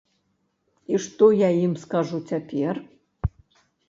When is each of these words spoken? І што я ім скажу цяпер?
І 0.93 1.01
што 1.03 1.27
я 1.39 1.49
ім 1.65 1.73
скажу 1.83 2.17
цяпер? 2.31 2.81